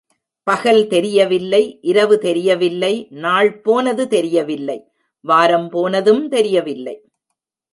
பகல் 0.47 0.87
தெரியவில்லை 0.87 1.79
இரவு 1.81 2.17
தெரியவில்லை 2.19 3.07
நாள் 3.09 3.51
போனது 3.61 4.07
தெரியவில்லை 4.07 4.79
வாரம் 5.25 5.69
போனதும் 5.69 6.27
தெரியவில்லை. 6.27 6.95